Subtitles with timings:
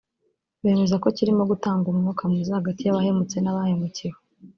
[0.61, 4.17] bemeza ko kirimo gutanga umwuka mwiza hagati y’abahemutse n’abahemukiwe